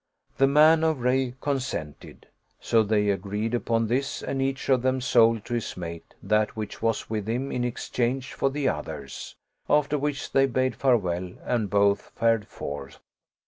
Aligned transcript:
"The 0.39 0.47
man 0.47 0.83
of 0.83 0.97
Rayy 0.97 1.35
consented; 1.41 2.25
so 2.59 2.81
they 2.81 3.11
agreed 3.11 3.53
upon 3.53 3.85
this 3.85 4.23
and 4.23 4.41
each 4.41 4.67
of 4.67 4.81
them 4.81 4.99
sold 4.99 5.45
to 5.45 5.53
his 5.53 5.77
mate 5.77 6.15
that 6.23 6.55
which 6.55 6.81
was 6.81 7.07
with 7.07 7.27
him 7.29 7.51
in 7.51 7.63
exchange 7.63 8.33
for 8.33 8.49
the 8.49 8.67
other's; 8.67 9.35
after 9.69 9.99
which 9.99 10.31
they 10.31 10.47
bade 10.47 10.75
fare 10.75 10.97
well 10.97 11.33
and 11.43 11.69
both 11.69 12.11
fared 12.15 12.47
forth. 12.47 12.97